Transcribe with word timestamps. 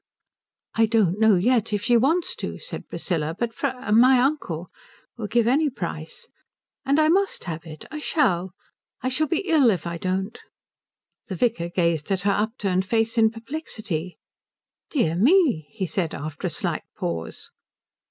"I 0.73 0.87
don't 0.87 1.19
know 1.19 1.35
yet 1.35 1.71
if 1.73 1.83
she 1.83 1.95
wants 1.95 2.35
to," 2.37 2.57
said 2.57 2.89
Priscilla; 2.89 3.35
"but 3.37 3.53
Fr, 3.53 3.67
my 3.91 4.17
uncle, 4.19 4.71
will 5.15 5.27
give 5.27 5.45
any 5.45 5.69
price. 5.69 6.27
And 6.83 6.99
I 6.99 7.07
must 7.07 7.43
have 7.43 7.67
it. 7.67 7.85
I 7.91 7.99
shall 7.99 8.53
I 9.03 9.09
shall 9.09 9.27
be 9.27 9.41
ill 9.47 9.69
if 9.69 9.85
I 9.85 9.97
don't." 9.97 10.39
The 11.27 11.35
vicar 11.35 11.69
gazed 11.69 12.11
at 12.11 12.21
her 12.21 12.31
upturned 12.31 12.83
face 12.85 13.15
in 13.15 13.29
perplexity. 13.29 14.17
"Dear 14.89 15.15
me," 15.15 15.67
he 15.69 15.85
said, 15.85 16.15
after 16.15 16.47
a 16.47 16.49
slight 16.49 16.81
pause. 16.97 17.51